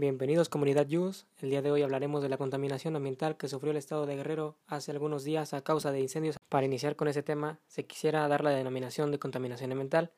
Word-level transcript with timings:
Bienvenidos 0.00 0.48
comunidad 0.48 0.86
Yus. 0.86 1.26
El 1.42 1.50
día 1.50 1.60
de 1.60 1.70
hoy 1.70 1.82
hablaremos 1.82 2.22
de 2.22 2.30
la 2.30 2.38
contaminación 2.38 2.96
ambiental 2.96 3.36
que 3.36 3.48
sufrió 3.48 3.70
el 3.70 3.76
estado 3.76 4.06
de 4.06 4.16
Guerrero 4.16 4.56
hace 4.66 4.92
algunos 4.92 5.24
días 5.24 5.52
a 5.52 5.60
causa 5.60 5.92
de 5.92 6.00
incendios. 6.00 6.38
Para 6.48 6.64
iniciar 6.64 6.96
con 6.96 7.06
ese 7.06 7.22
tema, 7.22 7.58
se 7.68 7.84
quisiera 7.84 8.26
dar 8.26 8.42
la 8.42 8.48
denominación 8.48 9.10
de 9.10 9.18
contaminación 9.18 9.72
ambiental, 9.72 10.10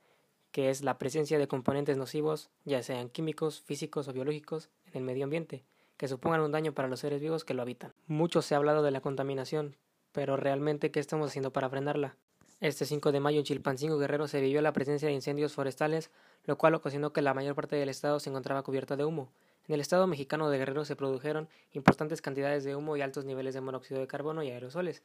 que 0.52 0.70
es 0.70 0.84
la 0.84 0.98
presencia 0.98 1.36
de 1.36 1.48
componentes 1.48 1.96
nocivos, 1.96 2.48
ya 2.64 2.80
sean 2.84 3.08
químicos, 3.08 3.60
físicos 3.62 4.06
o 4.06 4.12
biológicos, 4.12 4.70
en 4.86 4.98
el 4.98 5.02
medio 5.02 5.24
ambiente, 5.24 5.64
que 5.96 6.06
supongan 6.06 6.42
un 6.42 6.52
daño 6.52 6.72
para 6.74 6.86
los 6.86 7.00
seres 7.00 7.20
vivos 7.20 7.44
que 7.44 7.54
lo 7.54 7.62
habitan. 7.62 7.92
Mucho 8.06 8.40
se 8.40 8.54
ha 8.54 8.58
hablado 8.58 8.84
de 8.84 8.92
la 8.92 9.00
contaminación, 9.00 9.74
pero 10.12 10.36
realmente 10.36 10.92
¿qué 10.92 11.00
estamos 11.00 11.30
haciendo 11.30 11.52
para 11.52 11.68
frenarla? 11.68 12.14
Este 12.60 12.84
5 12.84 13.10
de 13.10 13.18
mayo 13.18 13.38
en 13.40 13.44
Chilpancingo 13.44 13.98
Guerrero 13.98 14.28
se 14.28 14.40
vivió 14.40 14.62
la 14.62 14.72
presencia 14.72 15.08
de 15.08 15.14
incendios 15.14 15.54
forestales, 15.54 16.12
lo 16.44 16.56
cual 16.56 16.76
ocasionó 16.76 17.12
que 17.12 17.20
la 17.20 17.34
mayor 17.34 17.56
parte 17.56 17.74
del 17.74 17.88
estado 17.88 18.20
se 18.20 18.30
encontraba 18.30 18.62
cubierta 18.62 18.94
de 18.94 19.04
humo. 19.04 19.32
En 19.68 19.74
el 19.74 19.80
estado 19.80 20.06
mexicano 20.06 20.50
de 20.50 20.58
Guerrero 20.58 20.84
se 20.84 20.96
produjeron 20.96 21.48
importantes 21.72 22.20
cantidades 22.20 22.64
de 22.64 22.74
humo 22.74 22.96
y 22.96 23.00
altos 23.00 23.24
niveles 23.24 23.54
de 23.54 23.60
monóxido 23.60 24.00
de 24.00 24.08
carbono 24.08 24.42
y 24.42 24.50
aerosoles, 24.50 25.02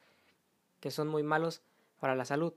que 0.80 0.92
son 0.92 1.08
muy 1.08 1.24
malos 1.24 1.62
para 2.00 2.16
la 2.16 2.26
salud. 2.26 2.54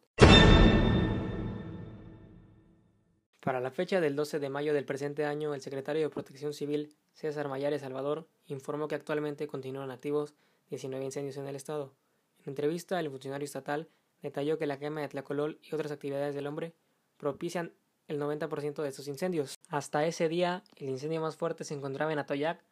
Para 3.41 3.61
la 3.61 3.71
fecha 3.71 4.01
del 4.01 4.17
12 4.17 4.39
de 4.39 4.51
mayo 4.51 4.75
del 4.75 4.85
presente 4.85 5.25
año, 5.25 5.55
el 5.55 5.63
secretario 5.63 6.03
de 6.03 6.11
Protección 6.11 6.53
Civil, 6.53 6.95
César 7.15 7.49
Mayares 7.49 7.81
Salvador, 7.81 8.27
informó 8.47 8.87
que 8.87 8.95
actualmente 8.95 9.47
continúan 9.47 9.91
activos 9.91 10.35
19 10.69 11.05
incendios 11.05 11.37
en 11.37 11.47
el 11.47 11.57
estado. 11.57 11.93
En 12.45 12.51
entrevista, 12.51 13.01
el 13.01 13.11
funcionario 13.11 13.45
estatal 13.45 13.89
detalló 14.23 14.59
que 14.59 14.67
la 14.67 14.79
quema 14.79 15.01
de 15.01 15.09
tlacolol 15.09 15.59
y 15.63 15.75
otras 15.75 15.91
actividades 15.91 16.35
del 16.35 16.47
hombre 16.47 16.75
propician 17.17 17.73
el 18.11 18.21
90% 18.21 18.83
de 18.83 18.89
estos 18.89 19.09
incendios. 19.09 19.59
Hasta 19.69 20.05
ese 20.05 20.29
día, 20.29 20.65
el 20.77 20.89
incendio 20.89 21.21
más 21.21 21.37
fuerte 21.37 21.65
se 21.65 21.75
encontraba 21.75 22.13
en 22.13 22.19
Atoyac, 22.19 22.63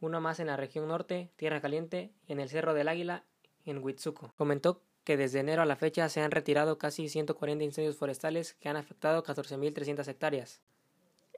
uno 0.00 0.20
más 0.20 0.40
en 0.40 0.46
la 0.46 0.56
región 0.56 0.88
norte, 0.88 1.30
Tierra 1.36 1.60
Caliente, 1.60 2.12
y 2.26 2.32
en 2.32 2.40
el 2.40 2.48
Cerro 2.48 2.72
del 2.72 2.88
Águila, 2.88 3.24
en 3.66 3.82
Huitzuco. 3.82 4.32
Comentó 4.36 4.80
que 5.04 5.16
desde 5.16 5.40
enero 5.40 5.62
a 5.62 5.66
la 5.66 5.76
fecha 5.76 6.08
se 6.08 6.20
han 6.20 6.30
retirado 6.30 6.78
casi 6.78 7.08
140 7.08 7.64
incendios 7.64 7.96
forestales 7.96 8.54
que 8.54 8.68
han 8.68 8.76
afectado 8.76 9.22
14.300 9.24 10.06
hectáreas. 10.06 10.60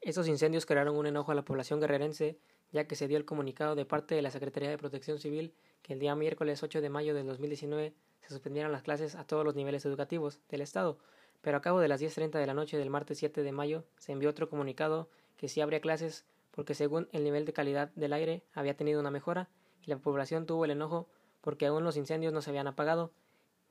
Estos 0.03 0.29
incendios 0.29 0.67
crearon 0.67 0.97
un 0.97 1.07
enojo 1.07 1.33
a 1.33 1.35
la 1.35 1.45
población 1.45 1.81
guerrerense, 1.81 2.39
ya 2.71 2.87
que 2.87 2.97
se 2.97 3.09
dio 3.09 3.17
el 3.17 3.25
comunicado 3.25 3.75
de 3.75 3.87
parte 3.87 4.15
de 4.15 4.23
la 4.23 4.31
Secretaría 4.31 4.69
de 4.69 4.79
Protección 4.79 5.19
Civil 5.19 5.55
que 5.81 5.95
el 5.95 5.99
día 5.99 6.15
miércoles 6.15 6.63
8 6.63 6.81
de 6.81 6.91
mayo 6.91 7.15
de 7.15 7.23
2019 7.23 7.95
se 8.21 8.29
suspendieron 8.29 8.73
las 8.73 8.83
clases 8.83 9.15
a 9.15 9.25
todos 9.25 9.45
los 9.45 9.55
niveles 9.55 9.85
educativos 9.85 10.41
del 10.49 10.61
Estado, 10.61 10.99
pero 11.43 11.59
a 11.59 11.61
cabo 11.61 11.81
de 11.81 11.89
las 11.89 12.01
10.30 12.01 12.39
de 12.39 12.47
la 12.47 12.55
noche 12.55 12.79
del 12.79 12.89
martes 12.89 13.19
7 13.19 13.43
de 13.43 13.53
mayo 13.53 13.85
se 13.99 14.13
envió 14.13 14.31
otro 14.31 14.49
comunicado 14.49 15.11
que 15.37 15.49
sí 15.49 15.61
habría 15.61 15.81
clases 15.81 16.25
porque 16.53 16.75
según 16.75 17.09
el 17.13 17.25
nivel 17.25 17.45
de 17.45 17.53
calidad 17.53 17.91
del 17.95 18.13
aire 18.13 18.43
había 18.55 18.77
tenido 18.77 19.01
una 19.01 19.11
mejora 19.11 19.51
y 19.85 19.91
la 19.91 19.99
población 19.99 20.47
tuvo 20.47 20.65
el 20.65 20.71
enojo 20.71 21.09
porque 21.41 21.67
aún 21.67 21.85
los 21.85 21.97
incendios 21.97 22.33
no 22.33 22.41
se 22.41 22.51
habían 22.51 22.69
apagado, 22.69 23.13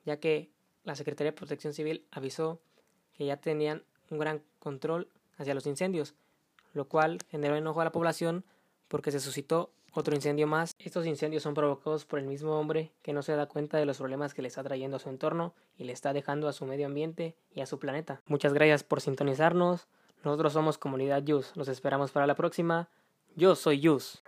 ya 0.05 0.19
que 0.19 0.51
la 0.83 0.95
Secretaría 0.95 1.31
de 1.31 1.37
Protección 1.37 1.73
Civil 1.73 2.05
avisó 2.11 2.59
que 3.13 3.25
ya 3.25 3.37
tenían 3.37 3.83
un 4.09 4.19
gran 4.19 4.43
control 4.59 5.07
hacia 5.37 5.53
los 5.53 5.65
incendios, 5.65 6.15
lo 6.73 6.89
cual 6.89 7.19
generó 7.29 7.55
enojo 7.55 7.81
a 7.81 7.85
la 7.85 7.91
población 7.91 8.43
porque 8.89 9.11
se 9.11 9.21
suscitó 9.21 9.71
otro 9.93 10.15
incendio 10.15 10.47
más. 10.47 10.73
Estos 10.79 11.05
incendios 11.05 11.43
son 11.43 11.53
provocados 11.53 12.05
por 12.05 12.19
el 12.19 12.25
mismo 12.25 12.59
hombre 12.59 12.91
que 13.01 13.13
no 13.13 13.21
se 13.21 13.35
da 13.35 13.47
cuenta 13.47 13.77
de 13.77 13.85
los 13.85 13.97
problemas 13.97 14.33
que 14.33 14.41
le 14.41 14.47
está 14.47 14.63
trayendo 14.63 14.97
a 14.97 14.99
su 14.99 15.09
entorno 15.09 15.53
y 15.77 15.83
le 15.83 15.93
está 15.93 16.13
dejando 16.13 16.47
a 16.47 16.53
su 16.53 16.65
medio 16.65 16.85
ambiente 16.85 17.35
y 17.53 17.61
a 17.61 17.65
su 17.65 17.79
planeta. 17.79 18.21
Muchas 18.27 18.53
gracias 18.53 18.83
por 18.83 19.01
sintonizarnos. 19.01 19.87
Nosotros 20.23 20.53
somos 20.53 20.77
Comunidad 20.77 21.23
Yus. 21.23 21.55
Los 21.55 21.67
esperamos 21.67 22.11
para 22.11 22.27
la 22.27 22.35
próxima. 22.35 22.89
Yo 23.35 23.55
soy 23.55 23.79
Yus. 23.79 24.23